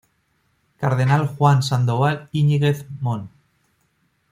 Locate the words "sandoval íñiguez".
1.61-2.87